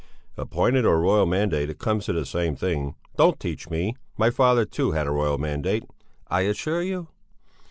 [0.35, 2.95] "Appointed or royal mandate, it comes to the same thing.
[3.17, 3.95] Don't teach me!
[4.17, 5.85] My father, too, had a royal mandate...."
[6.27, 7.09] "I assure you...."